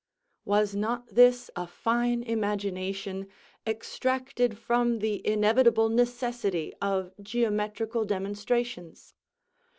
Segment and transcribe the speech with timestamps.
[0.45, 3.27] Was not this a fine imagination,
[3.67, 9.13] extracted from the inevitable necessity of geometrical demonstrations?